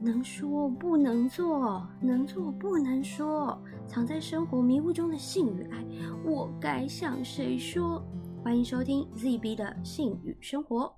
[0.00, 5.84] 能说不能做，能做不能说，藏在生活迷雾中的性与爱，
[6.24, 8.00] 我该向谁说？
[8.44, 10.94] 欢迎收听 ZB 的性与生活。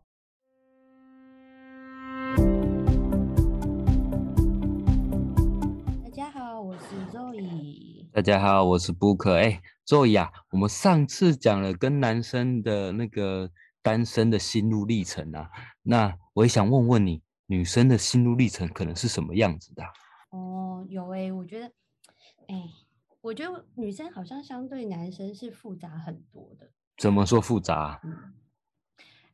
[6.04, 8.06] 大家好，我是 Zoe。
[8.12, 9.32] 大家好，我是 Book。
[9.32, 13.50] 哎，Zoe 啊，我们上次讲了跟男生的那个
[13.82, 15.48] 单身的心路历程啊，
[15.84, 17.22] 那我也想问问你。
[17.50, 19.82] 女生的心路历程可能是什么样子的？
[20.30, 21.66] 哦，有哎，我觉得，
[22.46, 22.62] 哎，
[23.20, 26.70] 我觉得女生好像相对男生是复杂很多的。
[26.96, 28.00] 怎么说复杂？
[28.04, 28.34] 嗯，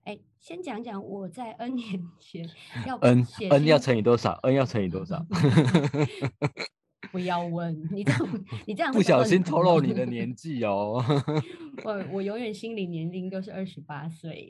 [0.05, 2.49] 哎，先讲讲我在 N 年前
[2.89, 5.23] 要 N N 要乘以多少？N 要乘以多少？
[7.13, 11.05] 不要问你这样，你这样 不小心透露你的年纪哦。
[11.85, 14.49] 我我永远心理年龄都是二十八岁。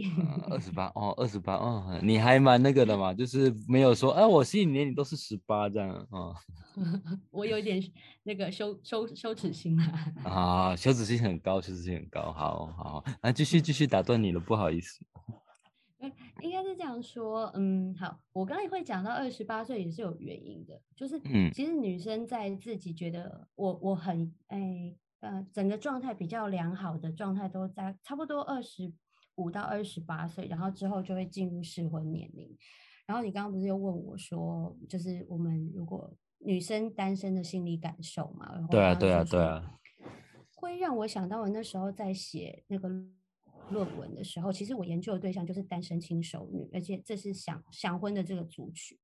[0.48, 6.34] 二十八哦，二十八哦，你还蛮那个的嘛，就是没有说哎，我心理年龄都是十八这样啊。
[7.30, 7.82] 我有点
[8.22, 10.14] 那个羞羞羞耻心啊。
[10.24, 12.32] 啊，羞耻心很高，羞耻心很高。
[12.32, 15.04] 好好，那继续继续打断你了，不好意思。
[16.42, 28.92] 应该是这样说，嗯，好，我刚才会讲到二十八岁也是有原因的，就是，嗯，其实女生在自己觉得我我很哎呃整个状态比较良好的状态都在差不多二十
[29.36, 32.56] 五到二十八岁，然后之后就会进入适婚年龄。
[33.06, 38.66] 然后你刚刚不是又问我说，就是我们如果女生单身的心理感受嘛？
[38.70, 39.78] 对啊，对啊，对啊，
[40.54, 42.90] 会让我想到我那时候在写那个。
[43.68, 48.96] 论文的时候，其实我研究的对象就是单身轻熟女，而且这是想想婚的这个族群。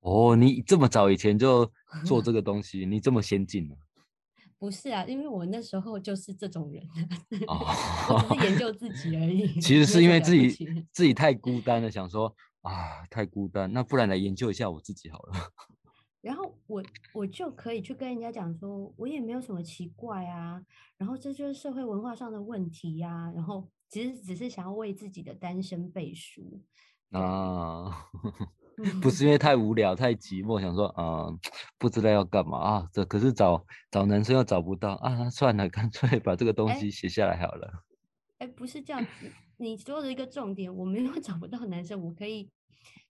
[0.00, 1.66] 哦，你这么早以前就
[2.04, 3.74] 做这个 东西，你这么先进呢？
[4.64, 6.82] 不是啊，因为我那时候就是这种人，
[7.46, 9.46] 我只是研究自己而已。
[9.60, 10.48] 其实是因为自己
[10.90, 15.34] 自己太孤单了，想说啊，太孤单，那不然来研究一下我自己好了。
[16.22, 20.62] 然后我我就可以去跟人家讲说，我也没有什么奇怪啊，
[20.96, 23.68] 然后这就是社会文化上的问题呀，然后。
[23.90, 26.60] 其实只是想要为自己的单身背书
[27.12, 28.08] 啊，
[29.00, 31.28] 不是因为太无聊、太寂寞，想说啊，
[31.78, 32.88] 不知道要干嘛啊。
[32.92, 37.70] 这可是找找男生又找不到啊，算了，干脆把这个东西写下来好了。
[38.38, 39.06] 哎，不是这样，
[39.58, 42.50] 你说的一个重点，我没有找不到男生，我可以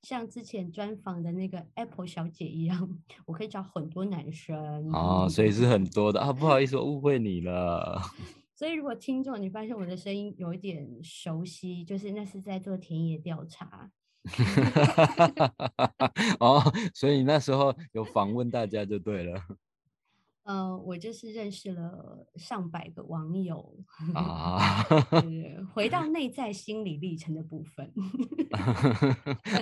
[0.02, 6.32] 像之前专访的那个 Apple 小姐一样，我可以找很多男生啊，所以是很多的啊。
[6.32, 8.00] 不好意思，我误会你了。
[8.54, 13.90] 所以，如果听众你发现我的声音有一点熟悉，就是那是在做田野调查。
[16.40, 16.62] 哦，
[16.94, 19.42] 所以那时候有访问大家就对了。
[20.44, 23.78] 呃，我就是认识了上百个网友
[24.14, 24.82] 啊。
[25.10, 27.90] 对， 回到内在心理历程的部分。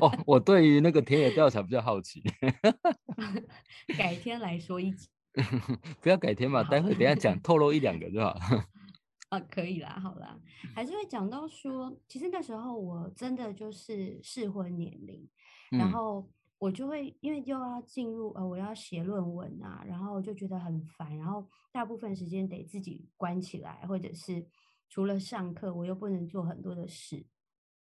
[0.00, 2.20] 哦，我对于那个田野调查比较好奇。
[3.96, 5.08] 改天来说一集。
[6.00, 8.36] 不要改天嘛，待会等下讲透露一两个就好。
[9.32, 10.38] 啊，可以啦，好啦，
[10.74, 15.26] 还是会讲到说，其实那时候我真的就是适婚年龄，
[15.70, 24.46] 然后我就会因为又要进入呃，我要写论文啊，然后就觉得很烦，然后大部分时间得自己关起来，或者是
[24.90, 27.24] 除了上课，我又不能做很多的事，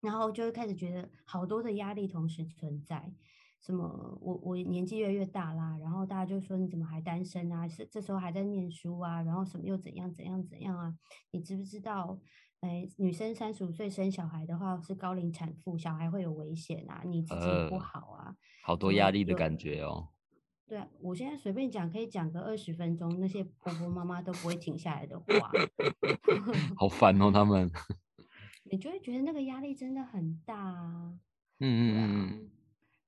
[0.03, 3.11] 然后就会开始觉得好多的压力同时存在。
[3.63, 4.19] 什么？
[4.21, 7.67] 我我年纪越来越大啦，然后大家就说你怎么还单身啊？
[7.69, 9.23] 是这时候还在念书啊？
[9.23, 10.93] 然后什么又怎样怎样怎样啊？
[11.31, 12.19] 你知不知道？
[12.61, 20.09] 哎，女生三十五岁生小孩的话是高龄产妇，小孩会有危险啊，你自己不好啊，好多压力的感觉哦。
[20.67, 25.27] 对啊，我现在随便讲可以讲个二十分钟，那些婆婆妈妈都不会停下来的话。
[26.77, 27.71] 好烦哦，他们。
[28.71, 31.19] 你就会觉得那个压力真的很大啊。
[31.59, 32.01] 嗯嗯嗯
[32.31, 32.51] 嗯。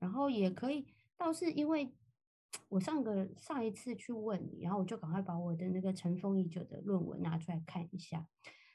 [0.04, 1.90] 然后也可以，倒是因为
[2.68, 8.26] 我上个上一次去问你，然后我就赶快把我的那个尘封已久的论文拿出来看一下。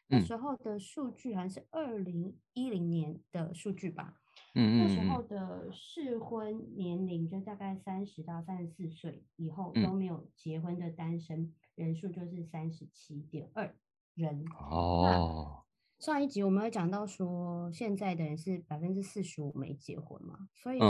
[0.07, 4.15] 那时候的数据好像是二零一零年的数据吧。
[4.55, 4.77] 嗯嗯。
[4.79, 13.75] 那时候的适婚年龄就大概三十到三十四岁以后都没有结婚的单身人数就是三十七点二
[14.15, 14.43] 人。
[14.59, 15.63] 哦。
[15.99, 20.85] 上一集我们有讲到说，现在的人是百分之四十五没结婚嘛，所以是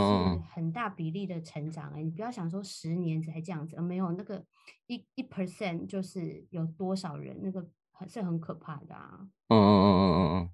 [0.54, 4.44] 很大比例的成长哎，你不要想说十年才这样子，没有那个
[4.86, 7.68] 一一 percent 就是有多少人，那个
[8.06, 9.18] 是很可怕的啊。
[9.48, 10.50] 嗯嗯嗯嗯嗯嗯，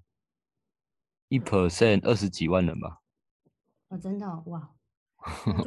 [1.29, 3.01] 一 percent 二十几万人吧？
[3.89, 4.71] 哦，真的哇！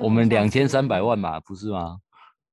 [0.00, 2.00] 我们两千三百万嘛，不是吗？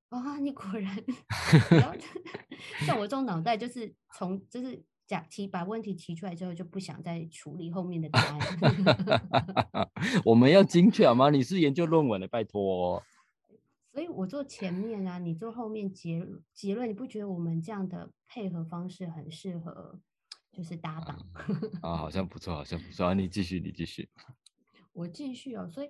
[0.10, 1.04] 啊，你果然
[2.86, 4.86] 像我这种脑袋就是从就是。
[5.08, 8.40] 讲提把问题提出来之后，就不想再处理后面的答案。
[10.26, 11.30] 我们要精确好吗？
[11.32, 13.02] 你是研究论文的，拜托。
[13.94, 16.24] 所以我做前面啊，你做后面结
[16.54, 20.00] 结论，你不觉得我们这样的配合方式很适合，
[20.52, 21.18] 就是搭档？
[21.82, 23.14] 啊，好像不错，好像不错。
[23.16, 24.10] 你继续，你继续。
[24.94, 25.90] 我继续哦，所以，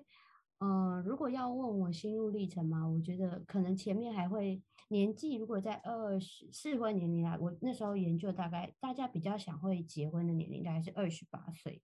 [0.60, 11.80] 呃，如果要问我心路历程嘛，我觉得可能前面还会年纪，如果在二十适婚年龄来，我那时候研究大概大家比较想会结婚的年龄大概是二十八岁，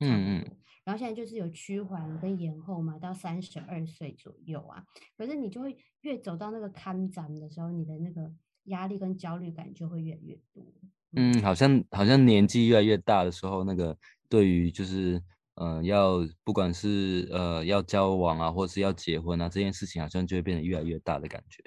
[0.00, 4.84] 嗯嗯，然后现在就是有趋缓跟延后嘛，到三十二岁左右啊，
[5.16, 8.34] 可是你就会越走到那个看展的时候，你的那个
[8.64, 10.64] 压力跟焦虑感就会越来越多。
[11.12, 13.96] 嗯，好像好像年纪越来越大的时候，那个
[14.28, 15.22] 对于就是。
[15.56, 21.62] 嗯，要不管是呃要交往啊，或是要结婚啊，这件事情好像就会变得越来越大的感觉。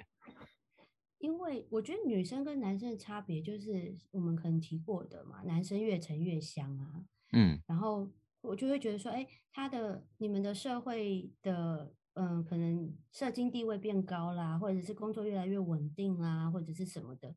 [1.17, 7.03] 因为我觉得女生跟男生的差别就是我们可能提过的嘛，男生越沉越香啊。
[7.33, 7.59] 嗯。
[7.67, 8.09] 然后
[8.41, 17.35] 我就会觉得说，哎，他的你们的社会的嗯，可能社经地位变高啦，或者是工作越来越稳定啦，或者是什么的。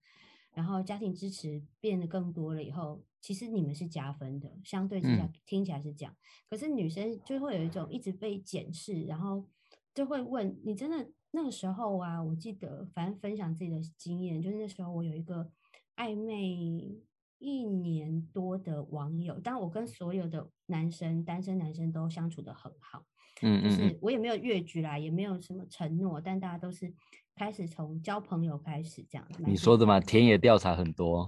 [0.55, 6.15] 然后家庭支持变得更多了以后，其实你们是加分的，相对之下听起来是这样。
[6.51, 9.49] 可是女生就会有一种一直被检视，然后
[9.95, 15.51] 就会问你真的那个时候啊，我记得反正分享自己的经验，就是那时候我有一个
[15.95, 17.01] 暧昧
[17.39, 23.07] 一年多的网友，但我跟所有的男生单身男生都相处的很好，
[23.41, 26.93] 嗯，就是我也没有越矩啦，也没有什么承诺，但大家都是。
[27.35, 29.99] 开始从交朋友开始这样，你说的嘛？
[30.01, 31.27] 田野调查很多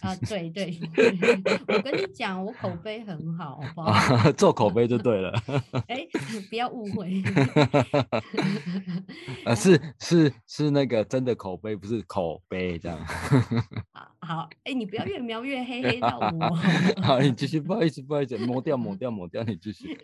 [0.00, 0.78] 啊，对对，
[1.68, 4.30] 我跟你讲，我口碑很好，好不好？
[4.32, 5.32] 做口碑就对了。
[5.88, 6.06] 哎，
[6.48, 7.22] 不要误会。
[9.44, 12.98] 啊，是是是那个真的口碑，不是口碑这样。
[13.92, 16.54] 好，好，哎，你不要越描越黑，黑到我。
[17.02, 19.98] 好，你继续，不好意思，不好意思，抹掉，抹掉，抹掉，你继续。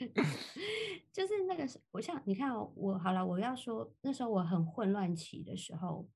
[1.18, 6.08] 就是那个，我像你看，我好了，我要说那时候我很混乱期的时候，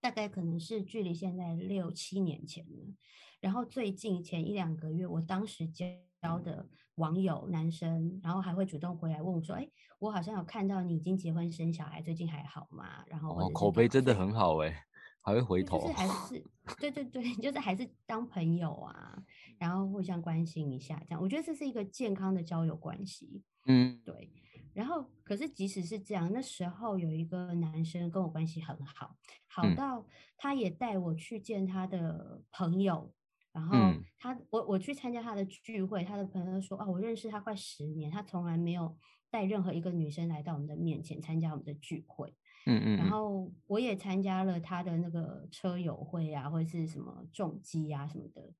[0.00, 2.94] 大概可能是距离现在六七年前了。
[3.40, 9.68] 然后最近前一两个月，我当时交的网友男生，然后还会主动回来问我说：“哎，
[9.98, 14.84] 我好像有看到你已经结婚生小孩，最近还好吗？”然后哦，口碑真的很好哎，
[15.28, 16.44] 还会回头，就是还 是
[16.80, 19.22] 对对对， 就是还是当朋友啊，
[19.58, 23.42] 然后互相关心一下，这样我觉得这是一个健康的交友关系。
[23.66, 24.32] 嗯，对。
[24.74, 29.16] 然后，可是即使是这样，那时候有一个男生跟我关系很好，
[29.46, 33.12] 好到他也带我去见他的朋友。
[33.50, 33.74] 然后
[34.20, 38.96] 他，我我去参加他的聚会，他的朋友说：“哦，我认识他快十年，他从来没有
[39.30, 42.32] 带任何一个女生来到我们的面前参加我们的聚会。”
[42.66, 42.96] 嗯嗯。
[42.96, 48.52] 然后我也参加了他的那个车友会啊，或者是什么重机啊什么的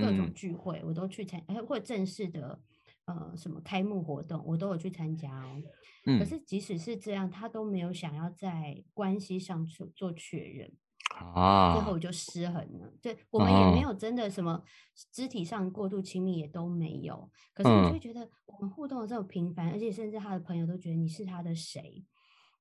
[0.00, 2.60] 各种聚会，我都去参，或者正式的。
[3.06, 5.62] 呃，什么开幕活动我都有去参加哦。
[6.06, 10.70] 嗯，可是即使是这样，他都没有想要在关系上去做确认
[11.18, 11.74] 啊。
[11.74, 12.92] 最后我就失衡了。
[13.02, 14.62] 对我们也没有真的什么
[15.10, 17.28] 肢体上过度亲密，也都没有。
[17.52, 22.04] 可是我就会觉得我们互动的这么频繁，而且甚至他的朋友都觉得你是他的谁。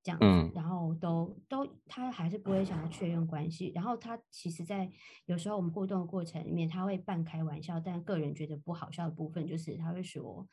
[0.01, 3.71] 这样子，然后都都，他还是不会想要确认关系。
[3.75, 4.89] 然后他其实，在
[5.25, 10.47] 有时候我们互动的过程里面，他会半开玩笑，但个人觉得不好笑的部分，就是他会说：“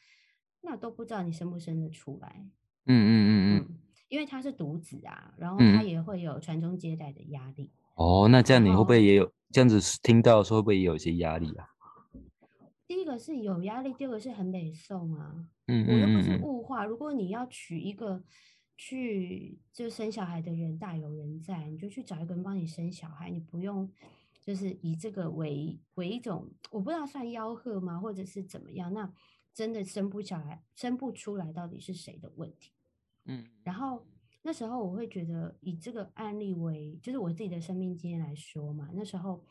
[0.62, 2.44] 那都不知道你生不生得出来。”
[2.86, 3.78] 嗯嗯嗯嗯，
[4.08, 7.70] 因为他是独子啊，然后他也会有传宗接代的压力。
[7.94, 11.68] 哦，那这样你会不会也有这样子听到说会不会也有一些压力啊？
[12.88, 15.46] 第一个是有压力，第二个是很美送啊。
[15.68, 18.24] 嗯嗯嗯，我又不是物化，如果你要娶一个。
[18.76, 23.90] 去就生小孩的人大有人在，你就去找一个人帮你生小孩，你不用
[24.40, 28.92] 就是以这个为为一种，我不知道算吆喝吗，或者是怎么样？
[28.92, 29.10] 那
[29.54, 32.72] 真的生不小孩，生不出来，到底是谁的问题？
[33.24, 34.06] 嗯，然后
[34.42, 39.42] 那时候我会觉得以这个案例为，就是我自己的生命经验来说嘛，那时候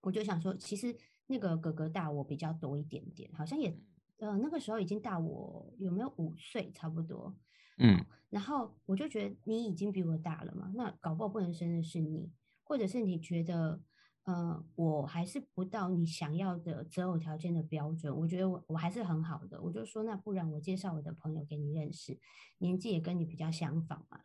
[0.00, 0.94] 我就想说，其实
[1.28, 3.78] 那个哥哥大我比较多一点点，好像也
[4.18, 7.34] 呃那个时候已经大我有没有五岁差不多。
[7.78, 12.30] 嗯，然后我就觉得你已经比我大了嘛，那搞不好不能生的是你，
[12.64, 13.80] 或者是你觉得，
[14.24, 22.18] 呃，我还是不到你想要的择偶条件的标准，我觉得我我还是很好的，我就说那不然我介绍我的朋友给你认识，
[22.58, 24.20] 年纪也跟你比较相仿嘛。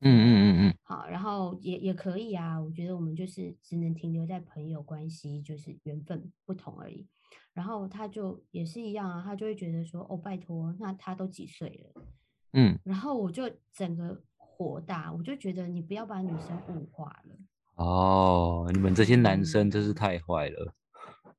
[0.00, 7.08] 嗯嗯嗯嗯，好，然后也也可以啊，我觉得我们就是只能停留在朋友关系，就是缘分不同而已。
[7.52, 12.04] 然后他就也是一样啊，他就会觉得说，哦，拜托，那他都几岁了？
[12.52, 17.36] 嗯，然后我就整个火大，我就觉得你不要把女生物化了。
[17.74, 20.74] 哦，你们这些男生真是太坏了。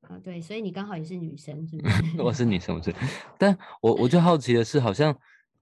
[0.02, 2.02] 啊，对，所以你刚好也是女生，是不是？
[2.22, 2.94] 我是女生，我是。
[3.38, 5.16] 但我我就好奇的是，好像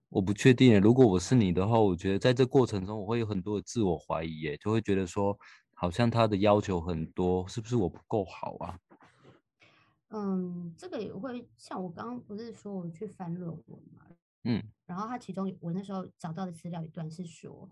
[0.08, 0.80] 我不确定。
[0.80, 5.36] 如果我是你的话，我觉得在这过程中我会有很多的自我怀疑，耶，就会觉得说，
[5.74, 8.78] 好像他的要求很多，是不是我不够好啊？
[10.10, 14.02] 嗯，这个也会像我刚刚不是说我去翻论文嘛，
[14.44, 17.68] 嗯，然后他其中我那时候找到的资料一段是说。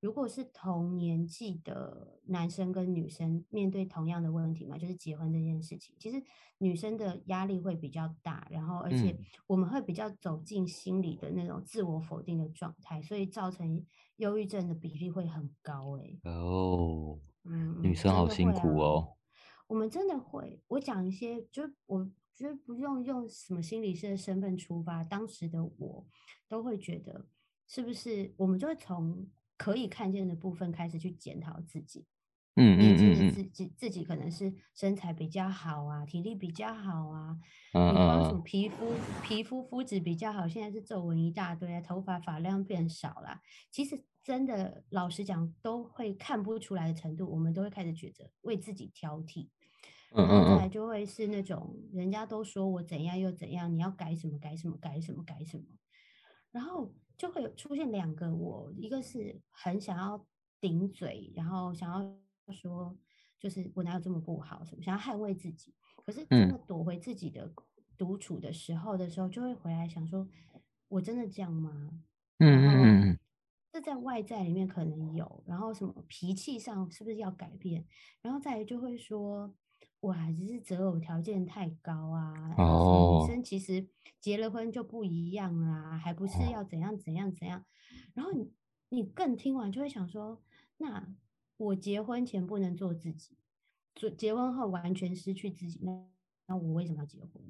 [0.00, 6.22] 如果是同年纪的男生跟女生面对同样的问题嘛，就是结婚这件事情，其实
[6.58, 13.84] 女生的压力会比较大，然后而且我们会比较走进心理的那种自我否定的状态，所以造成
[14.18, 15.98] 忧郁症的比例会很高。
[15.98, 19.16] 哎，哦，嗯，女生好辛苦哦。
[19.66, 22.08] 我们真的会，我讲一些，就我
[22.38, 26.06] 觉得不用用什么心理师的身份出发，当时的我
[26.48, 27.26] 都会觉得，
[27.66, 29.28] 是不是我们就会从。
[29.58, 32.06] 可以看见的部分，开始去检讨自己。
[32.54, 37.36] 嗯嗯嗯嗯，自己自己可能是身材比较好啊，体力比较好啊。
[37.72, 43.40] 嗯光什么皮肤皮肤肤质比较好，现在是皱纹一大堆啊，头发发量变少了。
[43.72, 49.48] 其实真的，老实讲，都会看不出来的程度，我们都会开始觉得为自己挑剔。
[50.12, 55.64] 嗯嗯再来就会是那种人家都说我怎样又怎样，你要改什么改什么改什么改什么，
[56.50, 56.92] 然后。
[57.18, 60.24] 就会有出现两个我，一个是很想要
[60.60, 62.96] 顶嘴，然后想要说，
[63.40, 65.74] 就是我哪有这么不好，什么想要捍卫自己，
[66.06, 67.52] 可是真的躲回自己的
[67.96, 70.28] 独处的时候的时候，就会回来想说，
[70.86, 71.90] 我真的这样吗？
[72.38, 73.18] 嗯嗯嗯，
[73.72, 77.84] 这在外在里面可能有，然后什么脾气上是不是要改变？
[78.22, 79.52] 然后再来就会说。
[80.02, 82.54] 哇，只是择偶条件太高啊！
[82.56, 83.88] 女生其实
[84.20, 87.64] 结了婚就不一样啦，还不是要怎样怎样怎样？
[88.14, 88.52] 然后你
[88.90, 90.40] 你更听完就会想说，
[90.76, 91.08] 那
[91.56, 93.36] 我结婚前不能做自己，
[93.96, 96.06] 结结婚后完全失去自己，那
[96.46, 97.42] 那我为什么要结婚？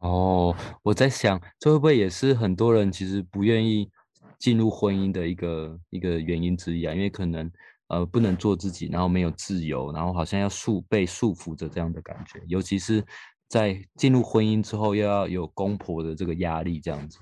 [0.00, 3.90] 哦，我在想，这会不会也是很多人其实不愿意
[4.38, 6.92] 进入婚姻的一个一个原因之一啊？
[6.94, 7.50] 因为可能。
[7.88, 13.04] 呃，不能做自己，然后没有自由，然后好像要束被束缚着这样的感觉，尤其是
[13.48, 17.18] 在进入婚姻之后，又要有公婆的这个压力，这样子。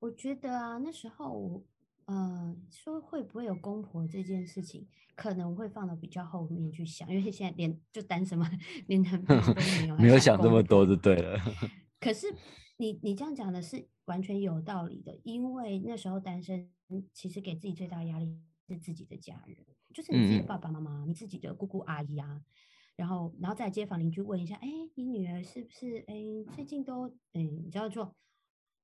[0.00, 1.62] 我觉得啊，那时候，
[2.06, 8.50] 呃，说会不会有公婆这件事情，可能会放到比较后面去想，因为现在连就单身嘛，
[8.88, 11.38] 连男朋友都没有， 没有想这么多就对了。
[12.00, 12.26] 可是
[12.76, 16.68] 你你这样讲的是完全有道理的，因为那时候单身，
[17.14, 18.36] 其实给自己最大压力。
[18.66, 19.56] 是自己的家人，
[19.92, 22.40] 就是你自己的爸爸妈妈，你自己的姑姑阿姨啊，
[22.96, 26.04] 然后，然后在街坊邻居问一下，哎，你女儿是不是？
[26.06, 26.14] 哎，
[26.54, 28.14] 最近都，哎，你知道做，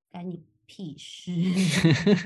[0.09, 1.31] 干你屁事，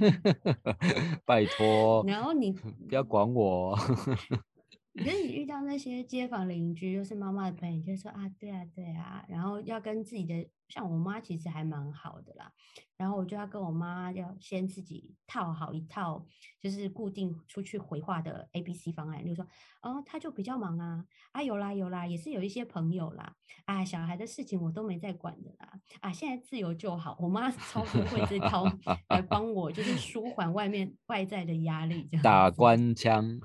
[1.25, 3.77] 拜托，然后你不要管我。
[4.97, 12.49] 可是你遇到那些街坊邻居，又是妈妈的朋友，就说啊，对啊，对啊，然后要跟自己的，像我妈其实还蛮好的啦，
[12.95, 16.25] 然后我就要跟我妈要先自己套好一套，
[16.61, 19.45] 就是固定出去回话的 A、B、C 方案，就说
[19.81, 23.35] 哦，他就比较忙啊，啊有啦有啦，也是有一些朋友啦，
[23.65, 28.63] 啊小孩的事情我都没在管的啦，啊现在自由就好，我妈 超不会这套
[29.09, 33.41] 来帮我，就是舒缓外面外在的压力，这样打官腔。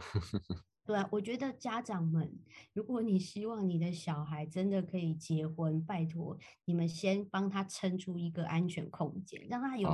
[0.91, 2.37] 对啊，我觉得家长们，
[2.73, 9.89] 如果你希望你的小孩真的可以结婚，拜托你们先帮他撑出一个安全空间，让他有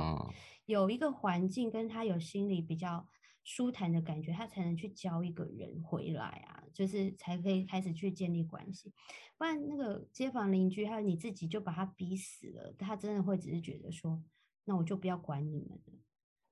[0.65, 3.07] 有一个环境，跟他有心里比较
[3.43, 8.91] 舒坦的感觉，他才能去交一个人回来啊，就是才可以开始去建立关系。
[9.37, 14.23] 不然那个街坊邻居还有你自己就把他逼死了，他真的会只是觉得说，
[14.65, 15.93] 那我就不要管你们了。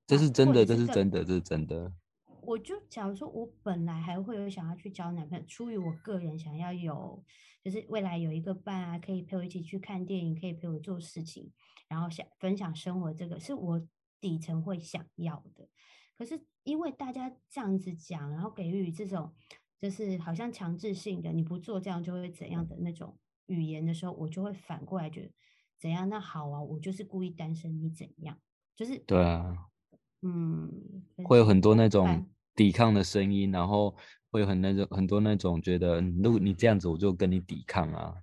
[0.06, 1.92] 这是真的，这是真的，这是真的。
[2.46, 7.24] 我就假如说，我本来还会有想要去交男朋友，出于我个人想要有，
[7.64, 11.52] 就是未来有一个伴啊，可以陪我一起去看电影，可以陪我做事情，
[11.88, 13.88] 然后想分享生活，这个是我
[14.22, 15.68] 底层会想要的。
[16.18, 19.34] 可是因为大家这样子讲，然后给予这种
[19.80, 25.32] 就是好像强制性的，你不做这样就会怎样的那种语言的时候，我就会反过来觉得
[25.80, 26.08] 怎样？
[26.08, 28.40] 那好啊，我就是故意单身，你怎样？
[28.76, 29.68] 就是对啊，
[30.22, 32.28] 嗯，会有很多那种。
[32.56, 33.96] 抵抗的声音，然后
[34.32, 38.16] 会有很那种很多那种觉得，如果你这样子，我就跟你抵抗啊。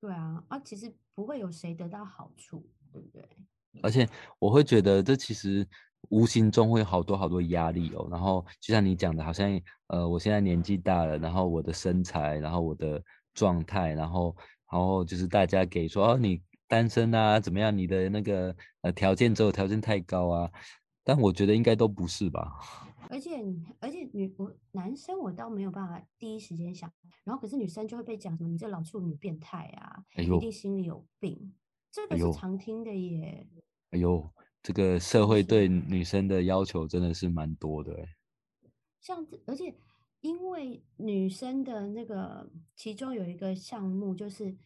[0.00, 3.26] 对啊，啊，其实不会有谁得到好处，对不对？
[3.82, 5.66] 而且我会觉得，这其实
[6.10, 8.06] 无形中会有好多好多压力哦。
[8.10, 13.02] 然后就像你讲的，好像呃，我现在年纪大了，然后我的身材，然后我的
[13.34, 14.36] 状态，然后
[14.70, 17.76] 然后就是大家给说哦，你单身啊，怎么样？
[17.76, 20.50] 你的那个呃条件，择偶条件太高啊。
[21.02, 22.52] 但我觉得应该都不是吧。
[23.10, 23.44] 而且
[23.80, 26.92] 而且女我男生我倒没有办法第一时间想，
[27.24, 31.54] 然后可是女生就会被讲什么你这老处女变态啊，一定心里有病，
[31.90, 33.46] 这个是常听的耶。
[33.90, 34.28] 哎呦，
[34.62, 38.06] 这个社会对女生的要求真的是蛮多的，
[39.00, 39.74] 像这，而且
[40.20, 44.56] 因为女生的那个其中有一个项目就是，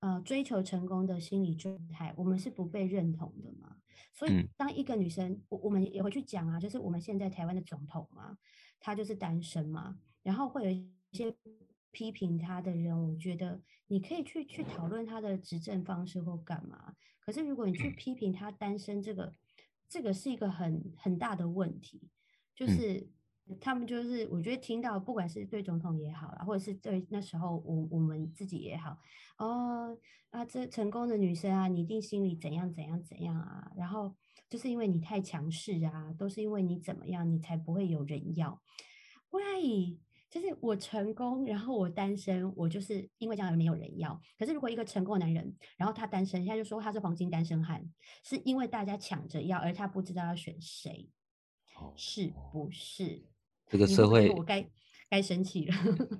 [0.00, 3.76] 呃，追求成功的心理状态，我们是不被认同的嘛。
[4.12, 8.36] 所以当一个女生，我我们也会去讲啊，就是我们现在台湾的总统嘛，
[8.80, 11.34] 他就是单身嘛，然后会有一些
[11.90, 16.94] 批评他的人，我觉得你可以去去讨论他的执政方式或干嘛。
[17.20, 19.32] 可是如果你去批评他单身这个，
[19.88, 22.10] 这个是一个很很大的问题，
[22.54, 23.08] 就是
[23.60, 28.96] 他们就是我觉得听到，不管是对总统也好啦，或者是对那时候我我们自己也好，
[29.38, 29.96] 哦
[30.30, 34.14] 啊，这成功的女生啊，你一定心里怎样怎样怎样啊，然后
[34.48, 38.62] 就是因为你太强势啊，都是因为你怎么样，你才不会有人要
[39.30, 39.98] ，Why？
[40.30, 44.20] 就是我成功，然后我单身，我就是因为将来没有人要。
[44.36, 47.88] 可是如果一个成功的男人，然后他单身，现在就说他是黄金单身汉，
[48.24, 51.08] 是因为大家抢着要，而他不知道要选谁，
[51.94, 53.26] 是不是？
[53.74, 54.64] 这个社会，我该
[55.10, 55.74] 该生气了，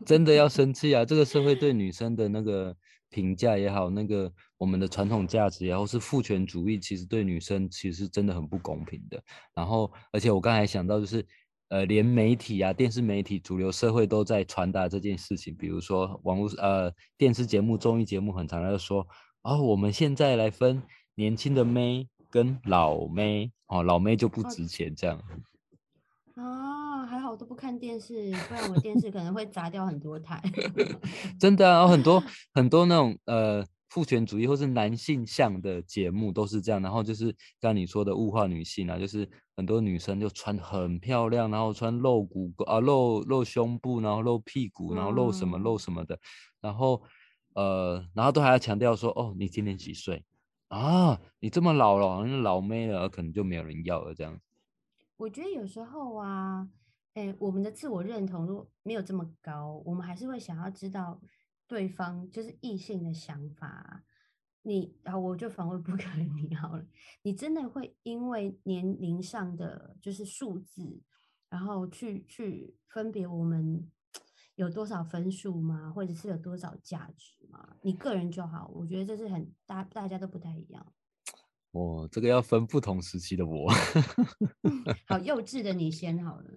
[0.04, 1.04] 真的要生气啊！
[1.04, 2.76] 这个社会对女生的那个
[3.10, 9.22] 评价也好，那个我们的传统价值也好，是父权主义，其实对女生其实真的很不公平的。
[9.54, 11.24] 然后，而且我刚才想到就是。
[11.70, 15.52] 呃，连媒体啊、电视媒体、主流社会都在传达这件事情。
[15.56, 19.04] 比如说，网络呃电视节目、综艺节目很常在说，
[19.42, 20.80] 哦，我们现在来分
[21.16, 25.20] 年轻的妹跟老妹，哦，老妹就不值钱这样。
[27.04, 30.42] 啊，还好我都不看电视，不然我电视可能会砸掉很多台。
[31.38, 32.22] 真的啊，很多
[32.54, 33.64] 很多那种呃。
[33.90, 46.18] 父权主义或是男性向的节目都是这样，然后就是像你说的物化女性啊，就是很多女生就穿很漂亮，然后穿露骨啊露露胸部，然后露屁股，然后露什么露什么的，
[46.60, 47.00] 然后
[47.54, 50.24] 呃，然后都还要强调说哦，你今年几岁
[50.66, 51.20] 啊？
[51.38, 54.40] 你这么老了，好像老妹了，可能就没有人要了这样。
[55.18, 56.66] 我觉得有时候啊，
[57.14, 61.20] 哎，我们的自我认同如果没有这么高，我们还是会想要知道。
[61.66, 64.04] 对方就是异性的想法，
[64.62, 66.86] 你然后我就反问不可能你好了，
[67.22, 71.00] 你真的会因为年龄上的就是数字，
[71.48, 73.90] 然后去去分别我们
[74.56, 75.90] 有多少分数吗？
[75.90, 77.76] 或者是有多少价值吗？
[77.80, 80.92] 你个人就好，我觉得这是很大，大家都不太一样。
[81.70, 83.72] 哦，这个要分不同时期的我。
[85.08, 86.50] 好幼稚的你先好了。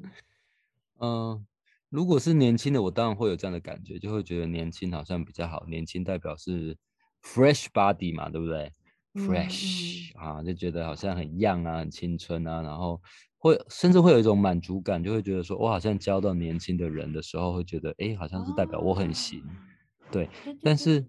[1.00, 1.46] 嗯。
[1.90, 5.66] 如果是年轻的，我当然会有这样的感觉，就会觉得年轻好像比较好。
[5.70, 6.78] 年轻代表是
[7.24, 8.74] fresh body 嘛，对不对
[9.14, 13.02] ？fresh 啊，就觉得好像很 young 啊，很青春啊，然后
[13.38, 19.42] 会甚至会有一种满足感，就会觉得说，我好像交到年轻的人的时候，会觉得，哎，好像是代表我很行。
[20.12, 20.30] 对，
[20.62, 21.06] 但是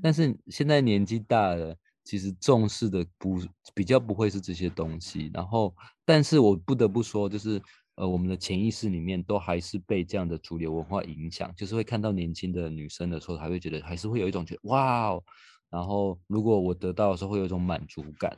[0.00, 3.40] 但是现在年纪大了，其实重视的不
[3.74, 5.32] 比较不会是这些东西。
[5.34, 7.60] 然后，但是我不得不说，就是。
[7.96, 15.22] 呃，我们的潜意识里面都还是被这样的主流文化影响，就是会看到年轻的女生的时候，还会觉得还是会有一种觉得哇哦，
[15.68, 18.34] 然后如果我得到的时候，会有一种满足感。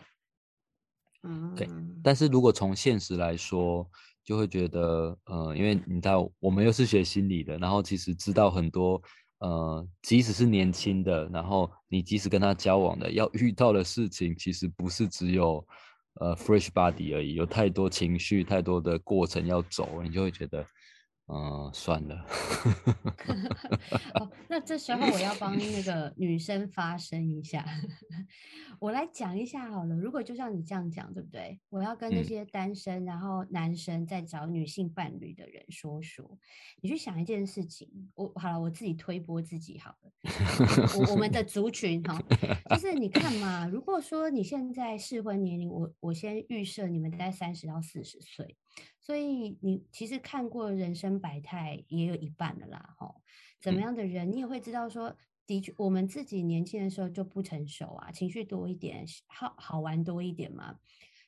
[1.23, 1.69] 嗯，对。
[2.03, 3.88] 但是如果从现实来说，
[4.25, 9.01] 就会觉得，呃，因为你知道，我们又是学心理的，然后其实知道很多，
[9.38, 15.64] 呃，即使是年轻的，然后你即使跟他交往的，要遇到的事情，其实不是只有。
[16.20, 20.66] 呃，fresh body 而已，有太多情绪，太多的过程要走，你就会觉得。
[21.27, 22.27] 嗯，算了。
[24.20, 27.64] 哦，那这时候我要帮那个女生发声一下，
[28.79, 29.96] 我来讲一下好了。
[29.96, 31.59] 如果就像你这样讲，对不对？
[31.70, 36.38] 我要跟那些单身然后男生在找女性伴侣的人说说，
[36.83, 37.88] 你去想一件事情。
[38.16, 40.04] 我好了，我自己推波自己好了。
[40.98, 42.22] 我我们的 族群哈，
[42.70, 48.56] 就是你看嘛，如果说你现在适婚年龄，我我先预设你们在三十到四十岁。
[49.00, 53.20] 所以你其实看过人生百态也有一半的啦，吼，
[53.60, 55.14] 怎么样的人你也会知道说，
[55.46, 60.78] 的确我们自己年轻的时候就不成熟啊，情绪多一点，好好玩多一点嘛，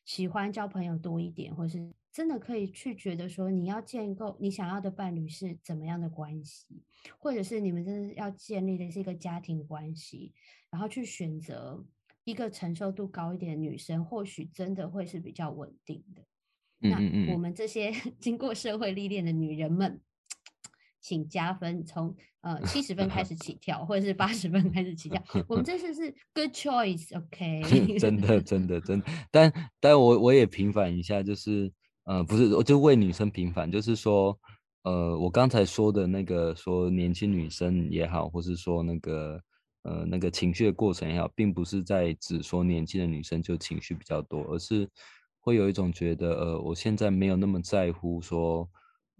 [0.07, 6.83] 喜欢交朋友多一点，或是真的可以去觉得说你要建构你想要的伴侣是怎么样的关系，
[7.19, 10.33] 或者是你们真的要建立的是一个家庭关系，
[10.71, 11.85] 然后去选择
[12.25, 16.23] 一个承受度高一点的女生，或许真的会是比较稳定的。
[16.79, 16.97] 那
[17.35, 20.01] 我们这些 经过社会历练的女人们，
[21.03, 25.23] 请加分，从呃七十分开始起跳，或者是八十分开始起跳。
[25.49, 27.99] 我们这次是 good choice，OK？
[28.01, 29.03] 真的，真的，真。
[29.31, 31.71] 但但我我也平反一下，就是
[32.07, 34.37] 呃，不是，我就为女生平反，就是说，
[34.83, 39.41] 呃，我刚才说的那个说年轻女生也好，或是说那个
[39.83, 44.89] 呃那个情绪的过程也好，并不是在只说年轻的女生就情绪比较多，而是。
[45.39, 48.69] 会有一种觉得，呃，我现在没有那么在乎说，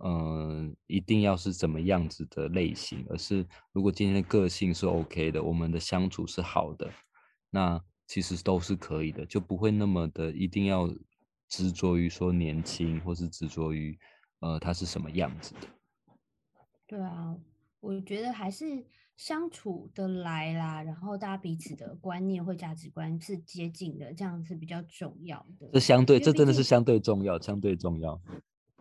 [0.05, 6.91] 嗯，一定要是怎么样子的类型，而是如果今天的个性是 OK 的，我们的相处是好的，
[7.49, 10.93] 那其实都是可以的，就不会那么的一定要
[11.49, 13.99] 执着于说年轻，或是执着于，
[14.41, 15.61] 呃，他是什么样子的。
[16.87, 17.37] 对啊，
[17.81, 18.87] 我觉得还是。
[19.17, 25.71] 相处的来啦，然后大家彼此的观念或价值观是接近的，这样是比较重要的。
[25.73, 28.21] 这相对，这真的是相对重要，相对重要。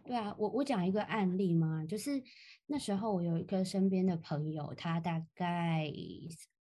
[0.04, 2.22] 对啊，我我讲一个案例嘛，就是
[2.66, 5.90] 那时候我有一个身边的朋友，他大概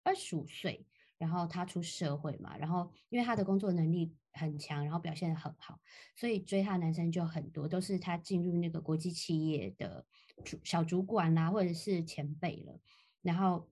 [0.04, 0.86] 二十五岁，
[1.18, 5.80] 然后他出社会嘛，然后因为他的工作能力很强，然后表现的很好，
[6.16, 10.04] 所以追他男生就很多，都是他进入那个国际企业的
[10.44, 12.80] 主小主管啦，或者是前辈了。
[13.22, 13.70] 然后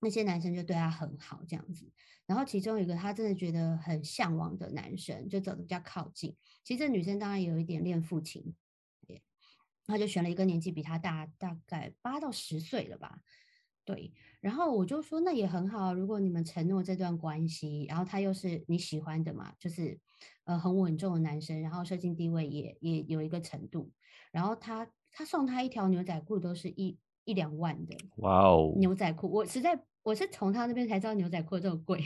[0.00, 1.90] 那些男生就对他很好，这样子。
[2.26, 6.36] 然后其中一个他真的觉得很向往的男生，就走的比较靠近。
[6.62, 8.54] 其实这女生当然有一点恋父情，
[9.86, 13.20] 他就选了一个年纪比他大大概八到十岁了吧。
[13.84, 20.00] 对，然后我就说那也很好，如果你们承诺这段关系，然后他又是你喜欢的嘛，就是
[20.44, 23.90] 呃很稳重的男生，然后社经地位也也有一个程度，
[24.32, 26.98] 然后他他送他一条牛仔裤都是一。
[27.24, 31.98] 一两万的哇哦牛仔裤，我实在我是从他那边才知道牛仔裤这么贵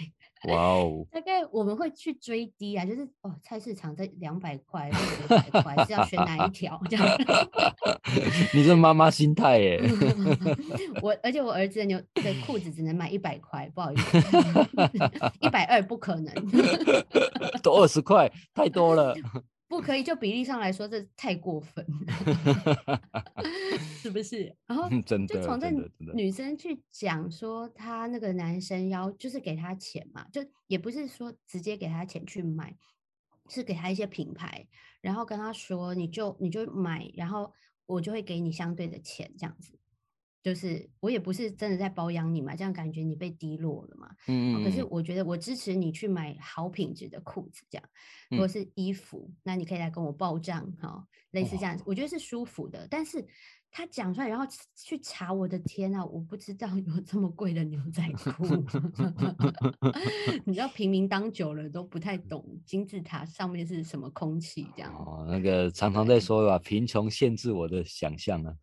[0.49, 7.05] 哇哦， 大概我们会去追低啊，就是哦菜市场在两百块或者百块是要选哪一条这样？
[8.55, 9.81] 你这妈妈心态耶！
[11.03, 14.19] 我而且我儿子的牛的裤子只能买一百块，不好意思，
[15.41, 16.33] 一百二不可能，
[17.63, 19.15] 都二十块太多了。
[19.69, 21.87] 不可以，就比例上来说，这太过分，
[24.01, 24.57] 是不是？
[24.67, 24.89] 然后
[25.27, 25.71] 就从这
[26.15, 32.75] 女生去讲说，她那个男生要就是给她钱嘛，就也不是说直接给她钱去买，
[33.49, 34.67] 是给她一些品牌，
[35.03, 37.53] 然后跟她说，你就你就买，然后
[37.87, 39.79] 我就会给你相对的钱，这样子。
[40.43, 44.09] 就是我也不是真的在包养你嘛，这样感觉你被低落了嘛。
[44.29, 44.65] 嗯嗯。
[44.65, 47.89] 可是我觉得我支持你去买好品质的裤子，这样，
[48.39, 52.87] 或者是衣服，那你可以来跟我报账哈，类似这样，我觉得是舒服的。
[52.89, 53.27] 但是
[53.71, 58.47] 他讲出来，然后去查，我的天啊，我不知道有这么贵的牛仔裤。
[60.47, 64.95] 你知道平民当久了都不太懂金字塔上面是什么空气这样。
[64.95, 68.55] 哦，那个常常在说吧，贫穷限制我的想象啊。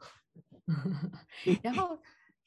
[1.61, 1.97] 然后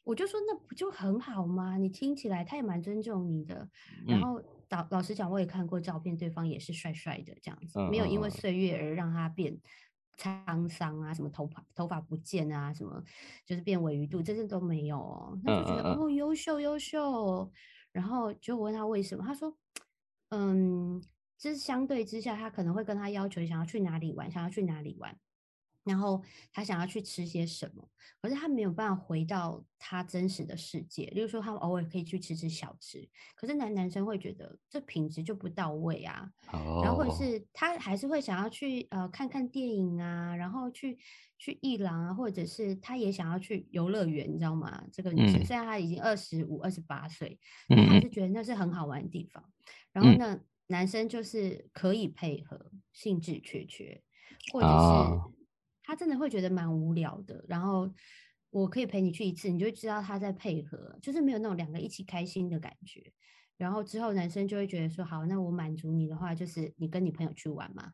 [0.05, 1.77] 我就说，那不就很好吗？
[1.77, 3.69] 你听起来他也蛮尊重你的。
[4.07, 9.59] 然后老老实讲，我也看过照片，对方也是帅帅的这样子，没有因为岁月而让他变
[10.17, 13.03] 沧桑啊，什么头发头发不见啊，什么
[13.47, 15.39] 就是变尾鱼肚，这些都没有哦。
[15.45, 17.51] 那就觉得哦，优秀优秀。
[17.91, 19.57] 然后就问他为什么，他说，
[20.29, 21.03] 嗯，
[21.39, 25.19] 就是相对之下，他可能会跟他要求想要去哪里玩，想要去哪里玩。
[25.89, 26.23] 然后
[26.53, 27.89] 他想要去吃些什么，
[28.21, 31.07] 可是他没有办法回到他真实的世界。
[31.07, 36.31] 例如说，他偶尔可以去吃吃小吃，可是男男生会觉得这品质就不到位啊。
[36.53, 40.99] 然后或者是他还是会想要去呃看看电影啊，然后去
[41.39, 44.85] 去艺廊啊，或者是他也想要去游乐园，你知道吗？
[44.93, 49.43] 这个女生虽然她已经二十五、二十八岁，但还是觉得那是很好玩的地方。
[49.93, 54.03] 然后呢，男生就是可以配合，兴致缺缺，
[54.53, 55.38] 或者是。
[55.89, 57.91] 他真的会觉得蛮无聊的，然后
[58.51, 63.11] 我可以陪你去一次，你就知道他在配合，就是没有那种两个一起开心的感觉。
[63.57, 67.93] 然后之后男生就会觉得说，好，那我满足你的话，就是你跟你朋友去玩嘛。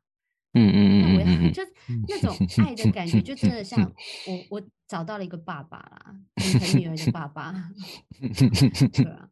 [0.55, 1.63] 嗯嗯嗯，就
[2.09, 3.81] 那种爱的感觉，就真的像
[4.27, 6.17] 我我找到了一个爸爸啦，
[6.61, 7.55] 很女儿的爸爸。
[8.21, 9.29] 对啊，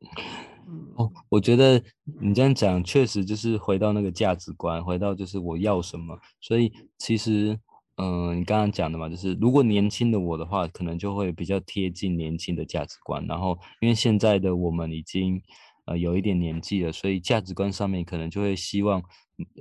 [0.69, 1.83] 嗯哦，我觉得
[2.21, 7.59] 你这样讲确实就是回到那个价值观，回到就是我要什么，所以其实。
[8.03, 13.25] 嗯，你刚刚讲的嘛，就是如果年轻的我的话，可能就会比较贴近年轻的价值观。
[13.29, 15.41] 然后，因为现在的我们已经
[15.85, 19.01] 呃有一点年纪了，所以价值观上面可能就会希望，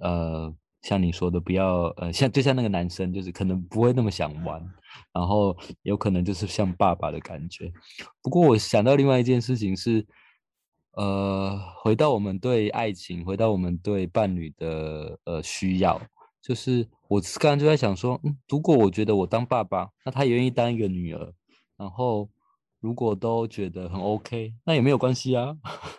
[0.01, 0.51] 呃，
[0.81, 4.59] 像你说的，不要呃像就像那个男生，就是可能不会那么想玩，
[5.13, 7.71] 然后有可能就是像爸爸的感觉。
[8.23, 10.03] 不过我想到另外一件事情是，
[10.93, 16.01] 呃，回到我们对爱情，回到我们对伴侣的呃需要。
[16.41, 21.33] 就是我刚刚就在想说，嗯，如果我觉得我当爸爸，那他也愿意当一个女儿，
[21.75, 22.29] 然后
[22.79, 25.57] 如果都觉得很 OK，那也没有关系啊。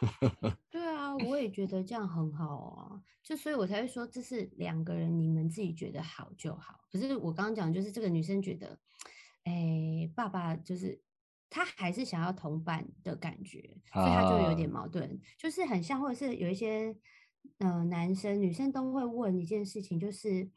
[0.72, 6.81] 对啊，我也觉得这样很好啊，就所以我才会说这是两个人你们自己觉得好就好。
[6.90, 8.79] 可是我刚刚讲就是这个女生觉得，
[9.44, 10.98] 哎，爸爸就是
[11.51, 13.61] 他还是想要同伴的感觉，
[13.92, 16.96] 所以他就有点矛盾，就是很像或者是有一些。
[17.59, 20.48] 呃男生女生都会问一件事情，就是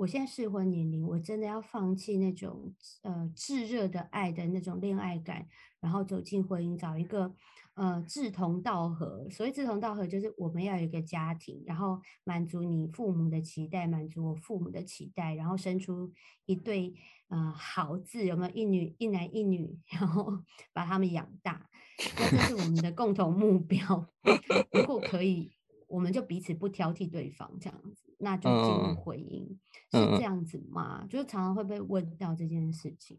[0.00, 5.46] 我现在适婚年龄，我真的要放弃那种呃炙热的爱的那种恋爱感，
[5.78, 7.34] 然后走进婚姻，找一个。
[7.74, 9.26] 呃，志同道合。
[9.30, 16.12] 所谓志同道合，就是我们要有一个家庭，然后满足你父母的期待，满足我父母的期待，然后生出
[16.44, 16.94] 一对
[17.28, 20.30] 呃好字，有没有一女一男一女， 然后
[20.74, 21.70] 把他们养大，
[22.18, 24.06] 那这是我们的共同目标。
[24.72, 25.52] 如果可以，
[25.90, 29.46] 我们就彼此不挑剔对方，这样子，那就进入婚姻，
[29.90, 31.04] 是这样子吗？
[31.10, 33.18] 就是常常会被问到这件事情。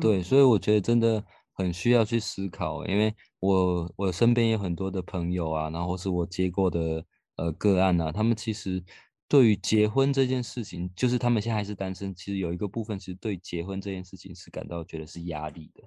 [0.00, 1.24] 对，所以我觉得真的。
[1.54, 7.04] 很需要去思考，因为我我身边有很多的朋友啊，然后是我接过的
[7.36, 8.82] 呃个案啊，他们其实
[9.28, 15.82] 对于结婚这件事情，就是他们现在还是单身，其实有一个部分其实对结婚这件事情是感到觉得是压力的，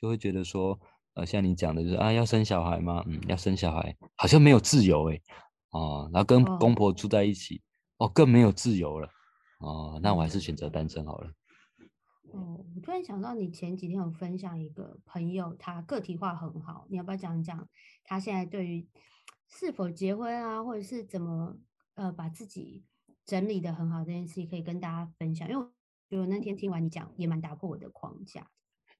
[0.00, 0.80] 就会觉得说，
[1.12, 3.04] 呃，像你讲的就是啊，要生小孩吗？
[3.06, 5.20] 嗯，要生小孩，好像没有自由哎，
[5.70, 7.62] 哦，然后跟公婆住在一起，
[7.98, 9.08] 哦，更没有自由了，
[9.58, 11.30] 哦，那我还是选择单身好了。
[12.32, 17.68] 哦，我突然想到，你前几天有分享一个朋友，他个体化很好，你要不要讲讲
[18.04, 18.88] 他现在对于
[19.48, 21.56] 是否结婚啊，或者是怎么
[21.94, 22.84] 呃把自己
[23.26, 25.48] 整理的很好这件事，可以跟大家分享？
[25.48, 25.66] 因为
[26.20, 28.48] 我那天听完你讲，也蛮打破我的框架。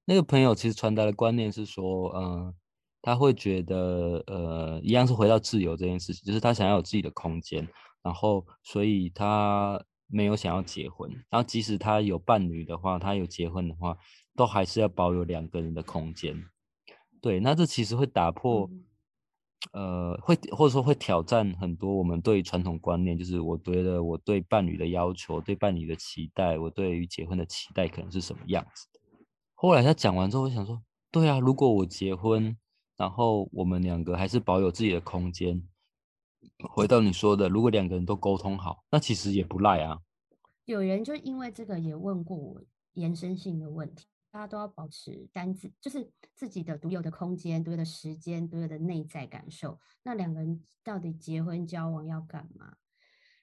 [0.05, 2.55] 那个朋友其实传达的观念是说，嗯，
[3.03, 7.67] 他会觉得呃，一样是回到自由这件事情，就是他想要有自己的空间，
[8.03, 9.83] 然后所以他。
[10.13, 13.97] 没有想要结婚，然后即使他有伴侣的话，他有结婚的话，
[14.35, 16.37] 都还是要保有两个人的空间。
[17.23, 18.69] 对，那这其实会打破，
[19.73, 28.99] 呃，会或者说会挑战很多我们对传统观念，就是我觉得我对伴侣的要求、对伴侣的期待、我对于结婚的期待可能是什么样子的。
[29.55, 30.83] 后来他讲完之后，我想说，
[31.13, 32.59] 对啊，如果我结婚，
[33.01, 35.67] 然后我们两个还是保有自己的空间。
[36.69, 39.99] 回到你说的，如果两个人都沟通好，那其实也不赖啊。
[40.67, 49.79] 有人就因为这个也问过我延伸性的问题，大家都要保持单自，就是自己的独有的空间、独有的时间、独有的内在感受。
[50.03, 52.75] 那两个人到底结婚交往要干嘛？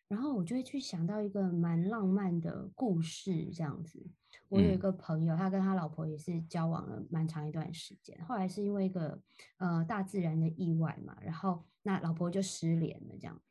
[0.07, 4.05] 然后我就会去想到一个蛮浪漫的故事，这样子。
[4.49, 9.21] 我有一个朋友，他跟他老婆也是交往了蛮长一段时间，后来是因为一个
[9.57, 13.41] 呃大自然的意外嘛，然后那老婆就失联了，这样。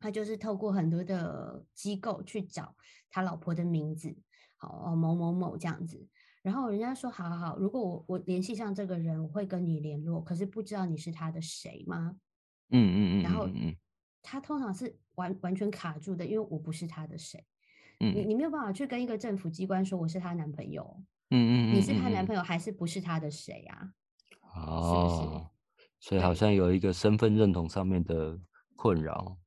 [0.00, 2.74] 他就是透过很多的机构去找
[3.08, 4.16] 他老婆的名字，
[4.56, 6.08] 好某某某这样子。
[6.42, 12.16] 然后人家说好好好，如果我我联系上这个人，我会跟你联络，可是不知道你是他的谁吗？
[12.70, 13.22] 嗯嗯嗯。
[13.22, 13.48] 然后
[14.20, 17.44] 他通常是完完全卡住的，因为我不是他的谁。
[17.98, 23.94] 你你没有办法去跟一个政府机关说我是她男朋友，嗯嗯，你是她男朋友还是不是她的谁啊？
[24.56, 25.50] 哦，
[26.00, 28.40] 所以好像有一个身份认同上面的
[28.74, 29.38] 困扰。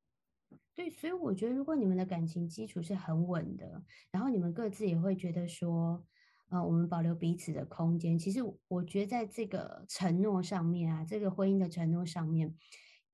[0.74, 6.02] 对，所以我觉得如果你们的感情基础是很稳的，然后你们各自也会觉得说，
[6.48, 8.18] 呃，我们保留彼此的空间。
[8.18, 12.54] 其实我觉得在这个承诺上面啊，这个婚姻的承诺上面，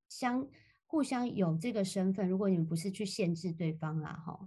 [0.08, 0.46] 相
[0.92, 4.46] 互相有这个身份，如果你们不是去限制对方啦，哈。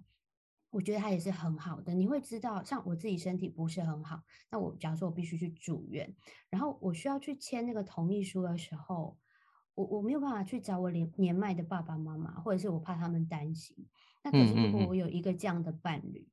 [0.69, 1.91] 我觉得他也是很好的。
[1.95, 6.15] 你会知道，像我自己身体不是很好，那我假如说我必须去住院，
[6.51, 9.17] 然后我需要去签那个同意书的时候，
[9.73, 13.75] 我我没有办法去找我年年迈的爸爸妈妈，或者是我怕他们担心。
[14.23, 16.29] 那可是如果我有一个这样的伴侣，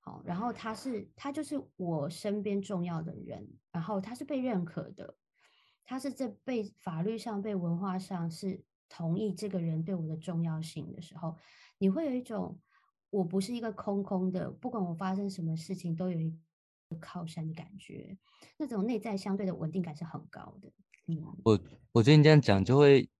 [0.00, 5.14] 好，然后他是他就是我身边重要的人，然后他是被认可的，
[5.84, 11.34] 他是这被法律上、被文化上是同意这个人对我的重要性的时候，
[11.78, 12.60] 你会有一种。
[13.12, 18.16] 我不是一个空空的，不管我发生什么事情，都有一个靠山的感觉，
[18.56, 20.70] 那种内在相对的稳定感是很高的。
[21.08, 23.10] 嗯，我我觉得你这样讲就会，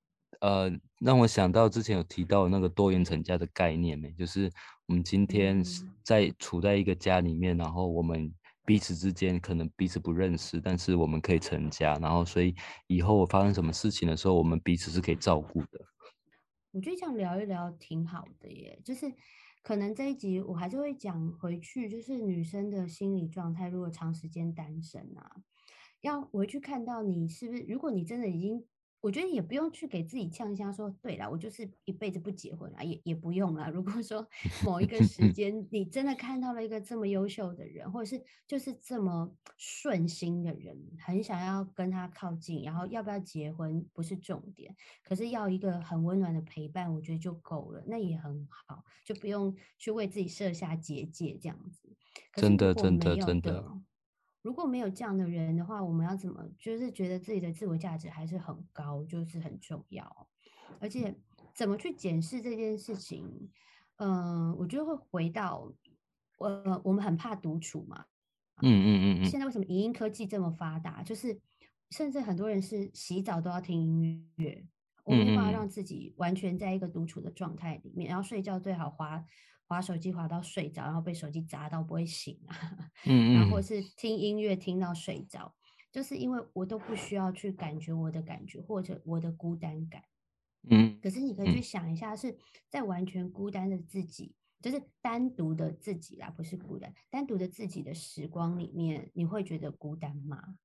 [0.42, 4.48] 呃，让我想到之前有提到那个多元成家的概念呢，就是
[4.86, 5.60] 我们今天
[6.04, 8.32] 在处在一个家里面，然后我们
[8.70, 12.54] 彼此之间可能彼此不认识，但是我们可以成家，然后所以
[12.86, 15.80] 以后我发生什么事情的时候，我们彼此是可以照顾的。
[16.70, 19.12] 我觉得这样聊一聊挺好的耶，就是。
[19.64, 25.42] 可能这一集我还是会讲回去，就是女生的心理状态，如果长时间单身啊，
[26.02, 28.64] 要回去看到你是不是，如果你真的已经。
[29.00, 33.68] 我觉得也不用去给自己呛一下，说对了，我就是一辈子不结婚了，也也不用了。
[33.72, 34.26] 如果说
[34.64, 51.96] 某一个时 间你真的看到了一个这么优秀的人，或者是就是这么顺心的人，很想要跟他靠近，然后要不要结婚不是重点，可是要一个很温暖的陪伴，我觉得就够了，那也很好，就不用去为自己设下结界这样子。
[52.34, 53.80] 真的，真的，真的。
[54.42, 60.28] 如果没有这样的人的话，我们要怎么就是觉得自己的自我价值还是很高，就是很重要。
[60.78, 61.14] 而且
[61.54, 63.50] 怎么去检视这件事情？
[63.96, 65.70] 嗯，我觉得会回到，
[66.38, 68.06] 呃，我们很怕独处嘛。
[68.62, 69.24] 嗯嗯嗯嗯。
[69.26, 71.02] 现在为什么影音科技这么发达？
[71.02, 71.38] 就是
[71.90, 74.64] 甚至很多人是洗澡都要听音乐，
[75.04, 79.22] 我们没办法让自己完全在一个独处的状态里面，然后睡觉最好滑
[79.70, 82.90] 滑手机滑到睡着，然后被手机砸到不会醒啊。
[83.04, 83.34] 嗯嗯。
[83.38, 85.54] 然后是听音乐听到睡着，
[85.92, 90.02] 就是因为我都不需要去感觉我的感觉或者我的孤单感。
[90.68, 92.36] 嗯，可是你可以去想一下，是
[92.68, 100.56] 在完全孤单的自己，就是单独的自己啦，不是孤单，单独的自己的时光里面，你会觉得孤单吗？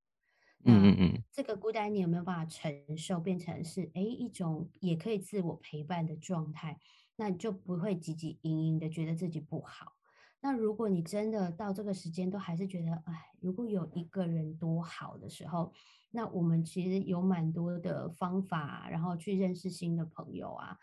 [0.68, 6.80] 嗯嗯嗯，这个孤单你有没有办法承受，变成是哎一种也可以自我陪伴的状态，
[7.16, 9.94] 那你就不会汲汲营营的觉得自己不好。
[10.42, 15.74] 那如果你真的到这个时间都还是觉得，哎，如果有一个人多好的时候。
[16.12, 20.78] 那我们其实有蛮多的方法，然后去认识新的朋友啊。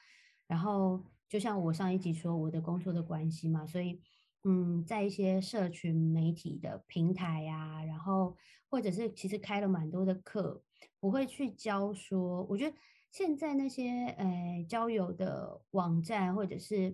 [0.47, 3.99] 然后就像我上一集说，我的工作的关系嘛，所以
[4.45, 8.37] 嗯，在一些社群媒体的平台呀，然后
[8.69, 10.63] 或者是其实开了蛮多的课，
[11.01, 12.77] 不会去教说，我觉得
[13.13, 16.93] 现在那些呃交友的网站或者是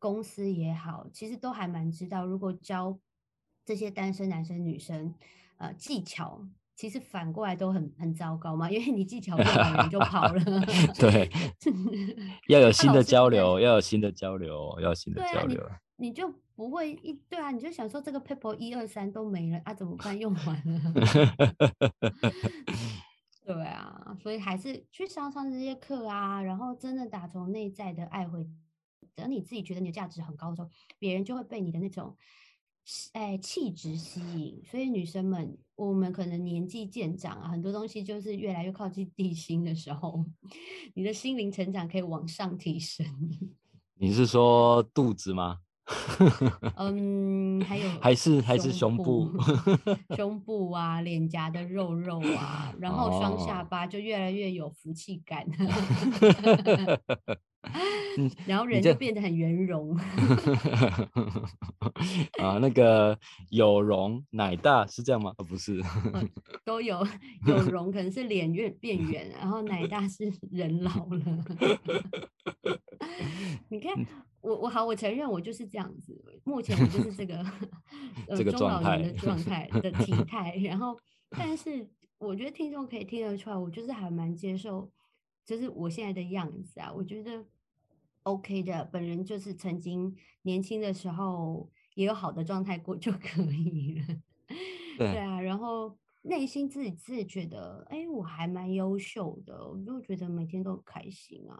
[0.00, 2.98] 公司也好，其实都还蛮知道，如果教
[3.64, 5.14] 这些单身男生女生
[5.58, 6.44] 呃技巧。
[6.74, 10.40] 其实反过来都很很糟糕嘛，因为你技巧不好，人就跑了。
[10.96, 11.28] 对，
[12.46, 15.60] 要有新的交流，要有新的交流，要有新的交流。
[15.96, 20.16] 你你就不会一对啊，你就想说这个 paper 一二三都没了啊，怎么办？
[20.16, 20.80] 用完了。
[23.48, 28.46] 对啊，所以还是去上上这些课啊，然后真的打从内在的爱回，
[29.14, 32.14] 等你自己觉得你的价值很高的时候，别人就会被你的那种。
[33.12, 40.24] 哎，气质吸引，所以女生们，我们可能年纪渐长啊，很多东西就是越来越靠近地心的时候，
[40.94, 43.06] 你的心灵成长可以往上提升。
[43.94, 45.58] 你是说肚子吗？
[46.76, 49.30] 嗯，还有 还是还是胸部，
[50.16, 55.46] 胸部啊，脸颊的肉肉啊，然后双下巴就越来越有福气感。
[58.46, 59.94] 然后人就变得很圆融
[62.38, 63.18] 啊，那个
[63.50, 65.34] 有容奶大是这样吗？
[65.48, 65.82] 不是，
[66.64, 67.06] 都有
[67.46, 71.44] 有容，可能是脸越变圆，然后奶大是人老了。
[73.68, 73.92] 你看
[74.40, 77.44] 我我好，我承认我就是这样子，目前我就是这个
[78.28, 80.54] 呃中老年的状态的体态。
[80.62, 80.96] 然后，
[81.30, 81.86] 但是
[82.18, 84.90] 我觉得听众可以听得出来，我就是还蛮接受，
[85.48, 87.44] 就是我现在的样子啊，我觉得。
[88.24, 94.04] OK 的，本人就是曾经年轻的时候也有好的状态过就 可以了。
[94.98, 101.56] 对啊，然后内心自己自己觉得，哎，我还蛮优秀的，我就觉得每天都很开心啊。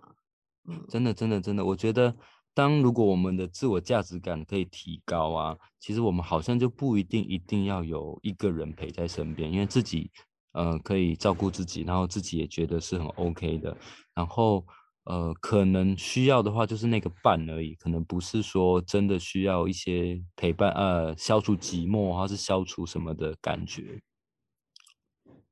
[0.66, 2.14] 嗯，真的，真的，真的，我觉得
[2.53, 10.11] 当如果我们的自我价值感可以提高啊，其实我们好像就不一定一定要有一个人陪在身边，因为自己
[10.53, 13.77] 呃可以照顾自己，然后自己也觉得是很 OK 的，
[14.15, 14.65] 然后。
[15.05, 24.03] 呃，可能需要的话就是那个伴而已，可能不是说真的需要一些陪伴，呃，消除寂寞，或是消除什么的感觉。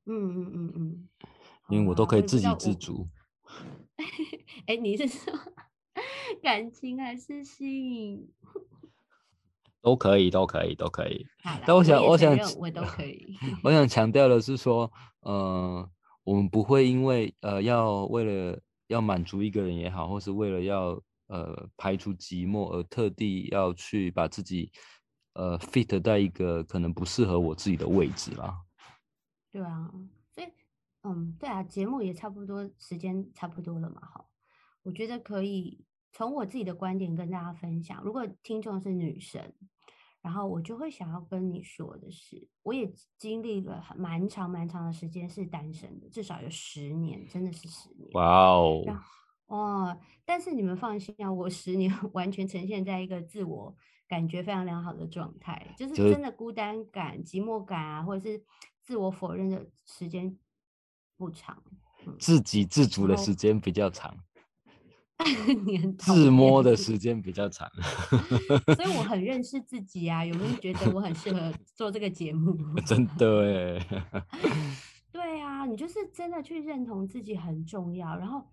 [0.05, 1.09] 嗯嗯嗯嗯，
[1.71, 3.09] 因为我都可以自给自足。
[4.69, 5.33] 哎，你是说
[6.43, 8.29] 感情还是性？
[9.87, 11.25] 都可以，都可以，都可以。
[11.65, 13.37] 但我想，我想，我都可以。
[13.63, 15.89] 我想强调的是说，呃，
[16.25, 18.59] 我们不会因为呃要为了。
[18.89, 20.97] 要满足一个人也好，或是为了要
[21.27, 24.71] 呃排除寂寞而特地要去把自己
[25.33, 28.57] 呃 fit 在一个可能不适合我自己的位置啦。
[29.51, 29.91] 对啊，
[30.33, 30.47] 所以
[31.03, 34.25] 嗯，对啊，节目也差不多时间差不多了嘛，哈，
[34.85, 38.01] 我觉得可以从我自己的观点跟大家分享。
[38.05, 39.53] 如果听众是女生。
[40.27, 48.11] 然后我就会想要跟你说的是，我也经历了蛮长蛮长的时间是单身的，至少有十年，真的是十年。
[48.15, 48.83] 哇哦！
[49.47, 53.73] 哦，但是你们放心啊，我十年 完全呈现在一个自我
[54.09, 58.43] 感觉非常良好的状态，就是真的孤单感、寂寞感啊，或者是
[58.83, 60.37] 自我否认的时间
[61.17, 61.63] 不长，
[62.19, 64.13] 自给自足的时间比较长。
[65.99, 67.71] 自摸的时间比较长，
[68.77, 70.25] 所以我 很认识自己啊。
[70.25, 72.55] 有没有觉得我很适合做这个节目？
[72.87, 74.03] 真的哎，
[75.11, 78.45] 对啊，你就是真的去认同自己很重要，然后，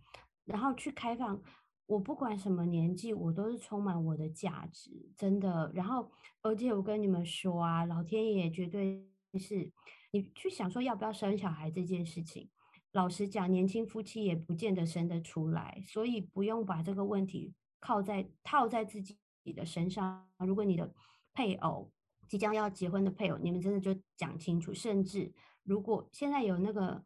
[0.46, 1.42] 然后去开放。
[1.86, 5.70] 我不管什么年纪，我都是充满我的价值，真的。
[5.76, 6.10] 然后，
[6.42, 9.06] 而且我跟你们说啊，老天爷绝对
[9.38, 9.70] 是
[10.12, 12.50] 你去想说要不要生小孩这件事情。
[12.94, 19.18] 老实讲，年轻夫妻也不见得生得出来，所以不用把这个问题靠在套在自己
[19.52, 20.28] 的身上。
[20.38, 20.94] 如果你的
[21.34, 21.92] 配偶
[22.28, 24.72] 即将要结婚的配偶，你们真的就讲清楚。
[24.72, 25.34] 甚至
[25.64, 27.04] 如果现在有那个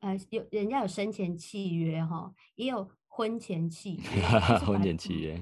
[0.00, 4.22] 呃有人家有生前契约哈，也有婚前契约，
[4.66, 5.40] 婚前契约。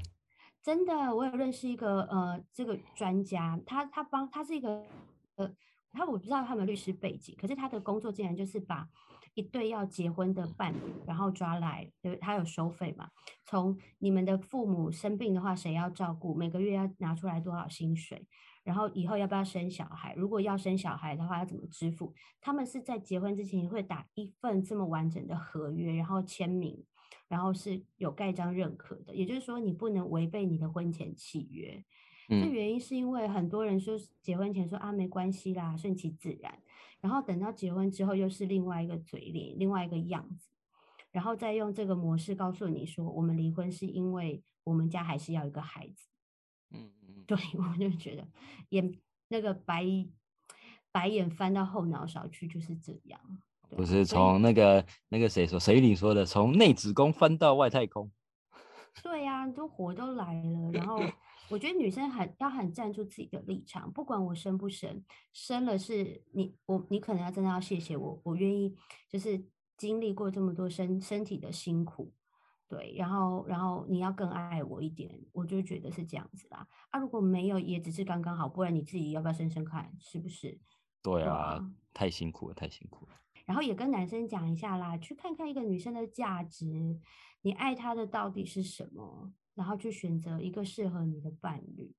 [0.63, 4.85] 真的，我有认识一个呃这个专家，他他帮他是一个
[5.37, 5.51] 呃
[5.91, 8.87] 他我不知道他们律师背景，可是他的工作竟然就是把。
[9.37, 13.11] 一对要结婚的伴侣，然后抓来，对，他有收费嘛？
[13.45, 16.35] 从你们的父母生病的话，谁要照顾？
[16.35, 18.27] 每个月要拿出来多少薪水？
[18.65, 20.15] 然后以后要不要生小孩？
[20.15, 22.15] 如果要生小孩的话，要怎么支付？
[22.41, 26.83] 他们是在结婚之前会打一份这么完整的合约，然后签名，
[27.29, 29.15] 然后是有盖章认可的。
[29.15, 31.85] 也就是说，你不能违背你的婚前契约。
[32.29, 36.59] 这原因是因为很多人说结婚前说啊没关系啦，顺其自然。
[37.07, 40.49] 然后等到结婚之后，又是另外一个嘴脸，另外一个样子，
[41.13, 46.09] 然后再用这个模式告诉你说，我们离婚是因为我们家还是要一个孩子。
[46.73, 48.27] 嗯嗯，对， 我就觉得
[48.71, 48.93] 眼
[49.29, 49.85] 那个白
[50.91, 53.21] 白眼翻到后脑勺去就是这样。
[53.71, 58.11] 不是从那个那个谁说谁你说的，从内子宫翻到外太空。
[59.01, 61.01] 对呀，都火都来了，然后。
[61.49, 68.75] 我觉得女生很要很站住自己的立场，不管我生不生，生了是你我你可能要真的要谢谢我，我愿意
[69.09, 69.45] 就是
[69.77, 72.13] 经历过这么多身身体的辛苦，
[72.69, 76.67] 对，然后然后你要更爱我一点，我就觉得是这样子啦。
[76.91, 80.59] 啊，如果没有也只是刚刚好，不然你自己要不要生生看，是不是？
[81.03, 81.61] 对啊，
[81.95, 83.13] 太辛苦了，太辛苦了。
[83.45, 86.99] 然后也跟男生讲一下啦，去看看一个女生的价值，
[87.43, 89.33] 你爱她的到底是什么？
[89.57, 91.91] 然后去选择一个适合你的伴侣，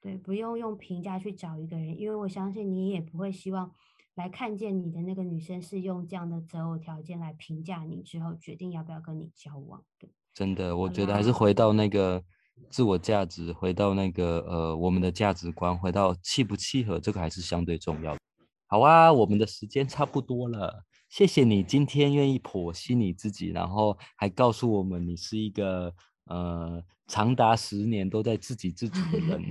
[0.00, 3.72] 对，不用用评价去找一个人，因为我相信你也不会希望
[4.16, 10.08] 来看见你的那个女生是用这样的择偶条件来评价你之后决定要不要跟你交往的。
[10.34, 12.20] 真的，我觉得还是回到那个
[12.68, 18.18] 自我价值，回到那个呃我们的价值观，回到契不契合，这个还是相对重要的。
[18.66, 25.94] 好啊，我们的时间差不多了，谢谢你今天愿意剖析你自己，然后还告诉我们你是一个。
[26.28, 29.42] 呃，长达十年都在自给自足的人，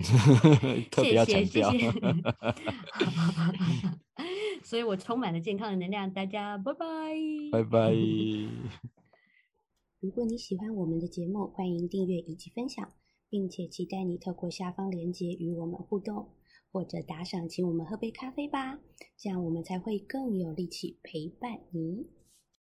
[0.92, 1.72] 特别要强调。
[4.64, 6.86] 所以我充满了健康的能量，大家拜拜，
[7.52, 7.92] 拜拜。
[10.00, 12.94] 如果你喜欢我们的节目，欢迎订阅以及分享，
[13.30, 16.30] 并且期待你透过下方链接与我们互动，
[16.72, 18.80] 或者打赏请我们喝杯咖啡吧，
[19.18, 22.06] 这样我们才会更有力气陪伴你。